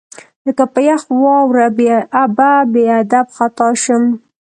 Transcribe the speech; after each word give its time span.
لکه 0.45 0.63
په 0.73 0.79
یخ 0.89 1.01
واوره 1.21 1.67
بې 1.77 1.93
ابه، 2.23 2.51
بې 2.71 2.83
ادب 3.01 3.27
خطا 3.35 3.69
شم 3.83 4.03